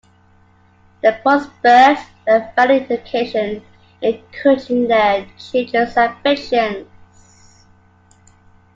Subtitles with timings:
[1.03, 3.63] They prospered and valued education,
[4.01, 6.87] encouraging their children's ambitions.